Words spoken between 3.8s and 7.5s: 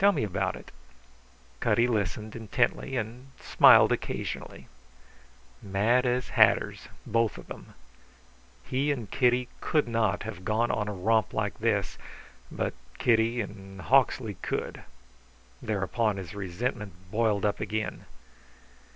occasionally. Mad as hatters, both of